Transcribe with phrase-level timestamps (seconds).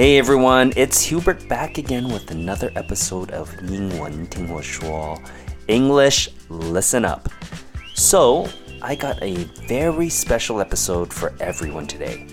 [0.00, 5.18] Hey everyone, it's Hubert back again with another episode of 英文听我说
[5.66, 7.28] English Listen Up.
[7.94, 8.48] So,
[8.82, 9.34] I got a
[9.66, 12.26] very special episode for everyone today.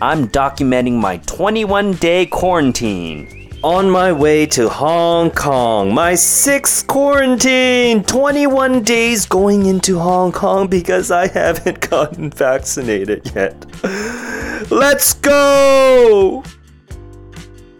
[0.00, 3.40] I'm documenting my 21 day quarantine.
[3.62, 8.02] On my way to Hong Kong, my sixth quarantine!
[8.04, 13.66] 21 days going into Hong Kong because I haven't gotten vaccinated yet.
[14.70, 16.42] Let's go!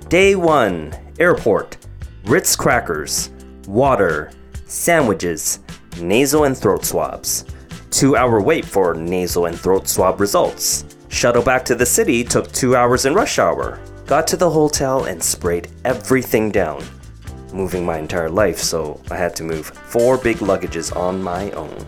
[0.09, 1.77] Day 1 Airport
[2.25, 3.31] Ritz crackers,
[3.67, 4.31] water,
[4.65, 5.61] sandwiches,
[5.99, 7.43] nasal and throat swabs.
[7.89, 10.85] Two hour wait for nasal and throat swab results.
[11.07, 13.79] Shuttle back to the city took two hours in rush hour.
[14.05, 16.83] Got to the hotel and sprayed everything down.
[17.51, 21.83] Moving my entire life, so I had to move four big luggages on my own.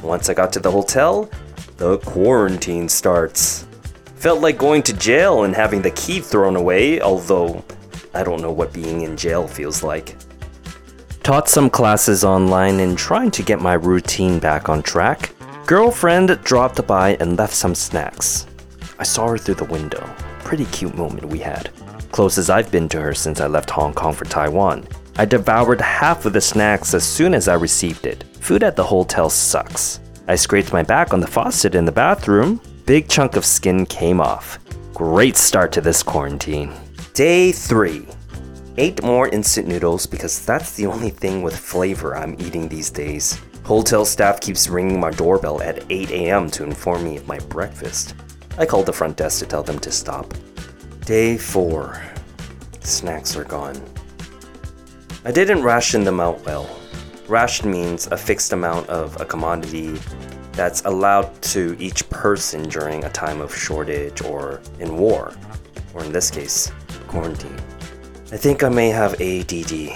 [0.00, 1.28] Once I got to the hotel,
[1.76, 3.66] the quarantine starts.
[4.18, 7.64] Felt like going to jail and having the key thrown away, although
[8.12, 10.16] I don't know what being in jail feels like.
[11.22, 15.32] Taught some classes online and trying to get my routine back on track.
[15.66, 18.48] Girlfriend dropped by and left some snacks.
[18.98, 20.04] I saw her through the window.
[20.40, 21.70] Pretty cute moment we had.
[22.10, 24.88] Closest I've been to her since I left Hong Kong for Taiwan.
[25.16, 28.24] I devoured half of the snacks as soon as I received it.
[28.40, 30.00] Food at the hotel sucks.
[30.26, 34.18] I scraped my back on the faucet in the bathroom, big chunk of skin came
[34.18, 34.58] off.
[34.94, 36.72] Great start to this quarantine.
[37.12, 38.08] Day 3.
[38.78, 43.38] Ate more instant noodles because that's the only thing with flavor I'm eating these days.
[43.62, 46.50] Hotel staff keeps ringing my doorbell at 8 a.m.
[46.52, 48.14] to inform me of my breakfast.
[48.56, 50.32] I called the front desk to tell them to stop.
[51.04, 52.02] Day 4.
[52.80, 53.78] Snacks are gone.
[55.26, 56.66] I didn't ration them out well.
[57.28, 59.98] Ration means a fixed amount of a commodity
[60.58, 65.32] that's allowed to each person during a time of shortage or in war,
[65.94, 66.72] or in this case,
[67.06, 67.56] quarantine.
[68.32, 69.92] I think I may have ADD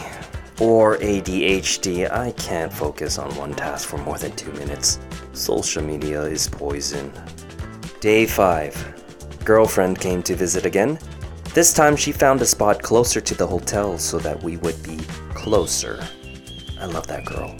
[0.61, 2.09] or ADHD.
[2.13, 5.01] I can't focus on one task for more than two minutes.
[5.33, 7.13] Social media is poison.
[7.99, 9.43] Day 5.
[9.45, 10.97] Girlfriend came to visit again.
[11.55, 14.99] This time she found a spot closer to the hotel so that we would be
[15.35, 16.07] closer.
[16.81, 17.53] I love that girl.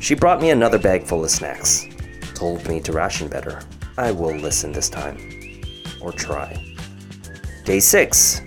[0.00, 1.81] She brought me another bag full of snacks
[2.42, 3.60] told me to ration better.
[3.96, 5.16] I will listen this time.
[6.00, 6.50] Or try.
[7.64, 8.42] Day 6.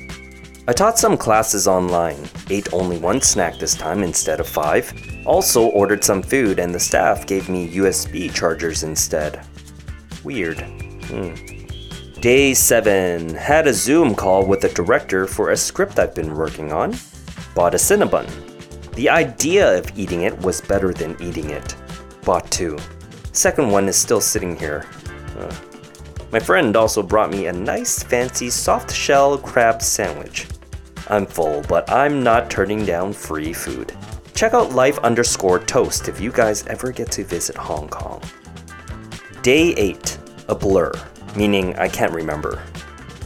[0.68, 4.92] I taught some classes online, ate only one snack this time instead of five.
[5.26, 9.46] Also ordered some food and the staff gave me USB chargers instead.
[10.26, 10.60] Weird.
[11.08, 11.36] Hmm.
[12.20, 13.34] Day 7.
[13.34, 16.96] Had a Zoom call with the director for a script I've been working on.
[17.56, 18.28] Bought a Cinnabon.
[18.96, 21.78] The idea of eating it was better than eating it.
[22.26, 22.78] Bought two.
[23.36, 24.86] Second one is still sitting here.
[25.38, 25.54] Uh,
[26.32, 30.48] my friend also brought me a nice fancy soft shell crab sandwich.
[31.10, 33.92] I'm full, but I'm not turning down free food.
[34.36, 38.22] Check out life underscore toast if you guys ever get to visit Hong Kong.
[39.42, 40.18] Day 8,
[40.48, 40.94] a blur,
[41.36, 42.64] meaning I can't remember.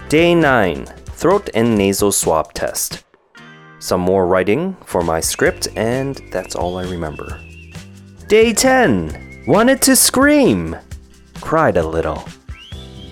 [0.10, 3.04] Day 9, throat and nasal swab test.
[3.78, 7.40] Some more writing for my script, and that's all I remember.
[8.28, 10.76] Day 10, Wanted to scream.
[11.42, 12.24] Cried a little.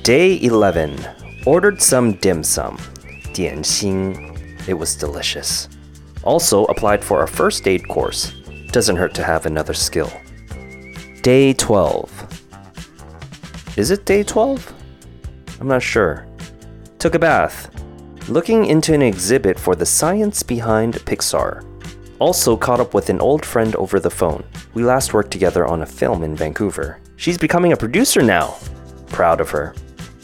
[0.04, 0.98] Day 11.
[1.46, 2.78] Ordered some dim sum.
[3.34, 4.14] 点心.
[4.68, 5.70] It was delicious.
[6.24, 8.34] Also applied for a first aid course.
[8.72, 10.12] Doesn't hurt to have another skill.
[11.22, 12.12] Day 12.
[13.78, 14.74] Is it day 12?
[15.60, 16.28] I'm not sure.
[17.00, 17.72] Took a bath.
[18.28, 21.64] Looking into an exhibit for the science behind Pixar.
[22.20, 24.44] Also caught up with an old friend over the phone.
[24.74, 27.00] We last worked together on a film in Vancouver.
[27.16, 28.58] She's becoming a producer now.
[29.08, 29.76] Proud of her.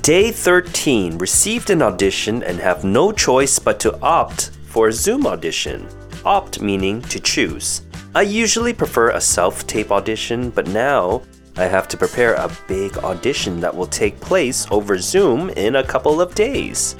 [0.01, 5.27] Day 13 received an audition and have no choice but to opt for a Zoom
[5.27, 5.87] audition.
[6.25, 7.83] Opt meaning to choose.
[8.15, 11.21] I usually prefer a self tape audition, but now
[11.55, 15.83] I have to prepare a big audition that will take place over Zoom in a
[15.83, 16.95] couple of days.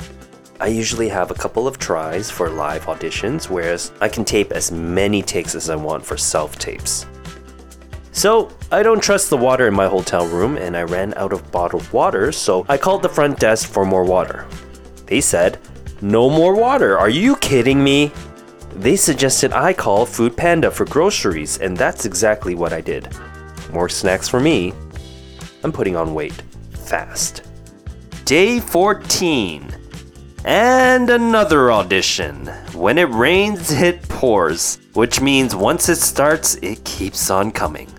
[0.64, 4.72] I usually have a couple of tries for live auditions, whereas I can tape as
[4.72, 7.06] many takes as I want for self tapes.
[8.14, 11.52] So, I don't trust the water in my hotel room, and I ran out of
[11.52, 14.48] bottled water, so I called the front desk for more water.
[15.06, 15.60] They said,
[16.00, 18.14] No more water, are you kidding me?
[18.74, 23.10] They suggested I call Food Panda for groceries, and that's exactly what I did.
[23.74, 24.72] More snacks for me.
[25.66, 26.42] I'm putting on weight.
[26.86, 27.42] Fast.
[28.24, 29.83] Day 14.
[30.46, 32.48] And another audition.
[32.74, 37.90] When it rains, it pours, which means once it starts, it keeps on coming.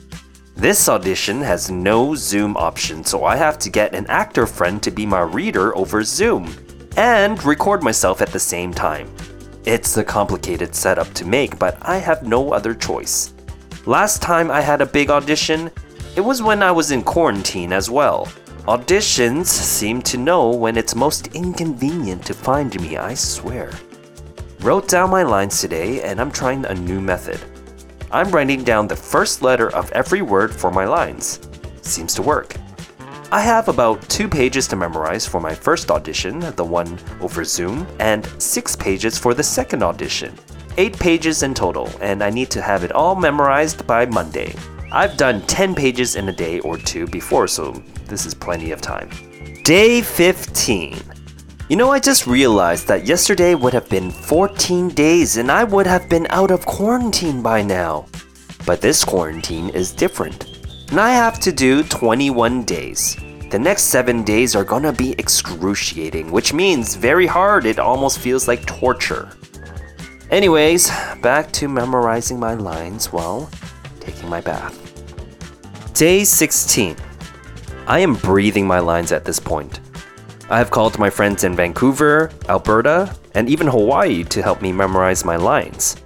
[0.55, 4.91] This audition has no Zoom option, so I have to get an actor friend to
[4.91, 6.55] be my reader over Zoom.
[6.97, 9.13] and record myself at the same time.
[9.65, 13.35] It's a complicated setup to make, but I have no other choice.
[13.85, 15.73] Last time I had a big audition,
[16.15, 18.29] it was when I was in quarantine as well.
[18.67, 23.71] Auditions seem to know when it's most inconvenient to find me, I swear.
[24.61, 27.39] Wrote down my lines today and I'm trying a new method.
[28.11, 31.41] I'm writing down the first letter of every word for my lines.
[31.83, 32.57] Seems to work.
[33.31, 37.87] I have about two pages to memorize for my first audition, the one over Zoom,
[38.01, 40.35] and six pages for the second audition.
[40.79, 44.55] Eight pages in total, and I need to have it all memorized by Monday.
[44.95, 47.73] I've done 10 pages in a day or two before, so
[48.07, 49.11] this is plenty of time.
[49.65, 50.97] Day 15.
[51.69, 55.89] You know, I just realized that yesterday would have been 14 days and I would
[55.89, 58.07] have been out of quarantine by now.
[58.67, 60.45] But this quarantine is different.
[60.93, 63.17] And I have to do 21 days.
[63.51, 67.67] The next seven days are gonna be excruciating, which means very hard.
[67.67, 69.29] It almost feels like torture.
[70.31, 70.89] Anyways,
[71.21, 73.51] back to memorizing my lines while
[74.05, 74.75] taking my bath.
[75.95, 76.97] Day 16.
[77.87, 79.81] I am breathing my lines at this point.
[80.51, 85.25] I have called my friends in Vancouver, Alberta, and even Hawaii to help me memorize
[85.25, 85.97] my lines.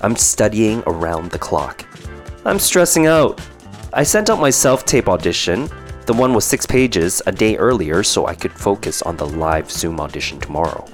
[0.00, 1.84] I'm studying around the clock.
[2.44, 3.40] I'm stressing out.
[3.92, 5.68] I sent out my self tape audition
[6.10, 9.70] the one was six pages a day earlier so I could focus on the live
[9.70, 10.84] Zoom audition tomorrow.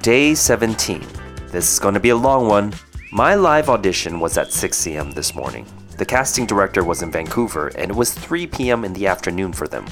[0.00, 1.06] Day 17.
[1.48, 2.72] This is going to be a long one.
[3.14, 5.10] My live audition was at 6 a.m.
[5.10, 5.66] this morning.
[5.98, 8.86] The casting director was in Vancouver and it was 3 p.m.
[8.86, 9.84] in the afternoon for them.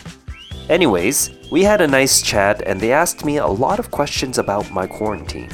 [0.70, 4.70] Anyways, we had a nice chat and they asked me a lot of questions about
[4.70, 5.50] my quarantine.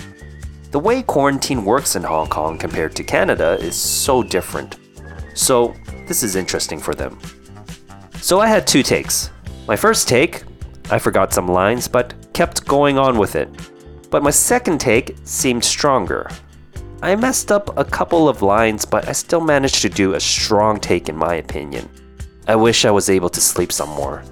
[0.71, 4.79] The way quarantine works in Hong Kong compared to Canada is so different.
[5.35, 5.75] So,
[6.07, 7.19] this is interesting for them.
[8.21, 9.31] So I had two takes.
[9.67, 10.45] My first take,
[10.89, 13.49] I forgot some lines but kept going on with it.
[14.09, 16.31] But my second take seemed stronger.
[17.07, 20.81] I messed up a couple of lines, but I still managed to do a strong
[20.81, 21.89] take in my opinion.
[22.49, 24.25] I wish I was able to sleep some more.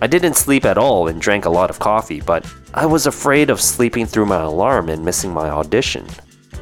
[0.00, 3.50] I didn't sleep at all and drank a lot of coffee, but I was afraid
[3.50, 6.06] of sleeping through my alarm and missing my audition.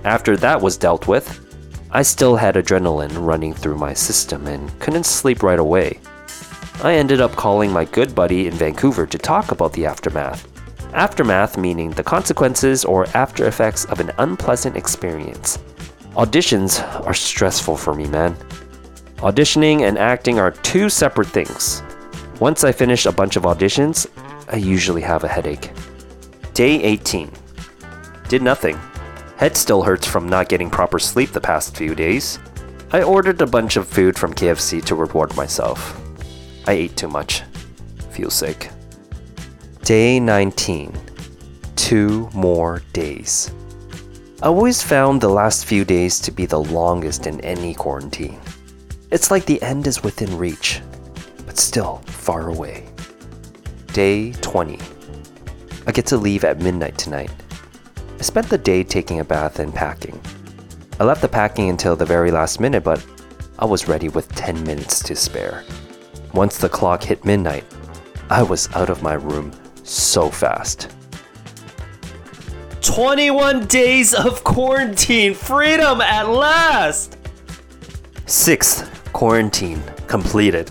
[0.02, 1.38] After that was dealt with,
[1.92, 6.00] I still had adrenaline running through my system and couldn't sleep right away.
[6.82, 10.49] I ended up calling my good buddy in Vancouver to talk about the aftermath.
[10.92, 15.58] Aftermath meaning the consequences or after effects of an unpleasant experience.
[16.14, 18.34] Auditions are stressful for me, man.
[19.18, 21.82] Auditioning and acting are two separate things.
[22.40, 24.06] Once I finish a bunch of auditions,
[24.48, 25.70] I usually have a headache.
[26.54, 27.30] Day 18.
[28.28, 28.78] Did nothing.
[29.36, 32.38] Head still hurts from not getting proper sleep the past few days.
[32.92, 36.00] I ordered a bunch of food from KFC to reward myself.
[36.66, 37.42] I ate too much.
[38.10, 38.70] Feel sick.
[39.84, 40.92] Day 19.
[41.74, 43.50] Two more days.
[44.42, 48.38] I always found the last few days to be the longest in any quarantine.
[49.10, 50.80] It's like the end is within reach,
[51.44, 52.86] but still far away.
[53.92, 54.78] Day 20.
[55.86, 57.32] I get to leave at midnight tonight.
[58.18, 60.20] I spent the day taking a bath and packing.
[61.00, 63.04] I left the packing until the very last minute, but
[63.58, 65.64] I was ready with 10 minutes to spare.
[66.34, 67.64] Once the clock hit midnight,
[68.28, 69.52] I was out of my room
[69.90, 70.90] so fast.
[72.82, 77.16] 21 days of quarantine, freedom at last!
[78.26, 80.70] Sixth quarantine completed.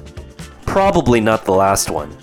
[0.65, 2.15] Probably not the last one.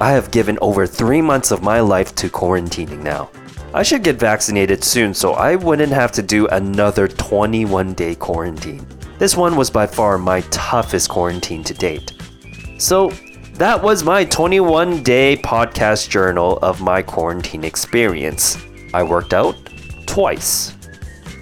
[0.00, 3.30] I have given over three months of my life to quarantining now.
[3.74, 8.86] I should get vaccinated soon so I wouldn't have to do another 21 day quarantine.
[9.18, 12.12] This one was by far my toughest quarantine to date.
[12.78, 13.10] So,
[13.58, 18.58] that was my 21 day podcast journal of my quarantine experience.
[18.92, 19.56] I worked out
[20.04, 20.74] twice.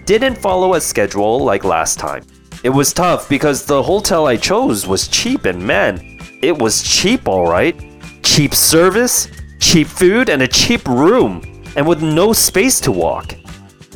[0.05, 2.25] Didn't follow a schedule like last time.
[2.63, 7.27] It was tough because the hotel I chose was cheap, and man, it was cheap
[7.27, 7.83] alright.
[8.23, 9.29] Cheap service,
[9.59, 11.43] cheap food, and a cheap room,
[11.75, 13.35] and with no space to walk.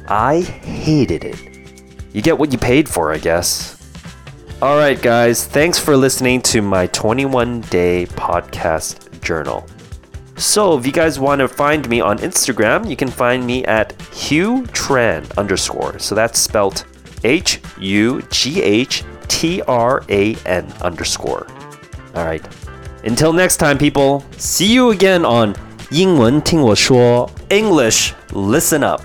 [0.09, 1.39] I hated it.
[2.13, 3.78] You get what you paid for, I guess.
[4.62, 9.66] Alright, guys, thanks for listening to my 21 day podcast journal.
[10.38, 14.00] So, if you guys want to find me on Instagram, you can find me at
[14.14, 16.00] Hugh Tran underscore.
[16.00, 16.86] So that's spelled
[17.24, 21.48] H U G H T R A N underscore.
[22.16, 22.48] Alright.
[23.04, 25.54] Until next time, people, see you again on
[25.92, 29.02] 英文听我说 English Listen Up.